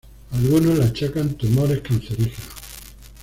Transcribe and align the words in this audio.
Algunos 0.31 0.79
le 0.79 0.85
achacan 0.85 1.35
tumores 1.35 1.81
cancerígenos. 1.81 2.33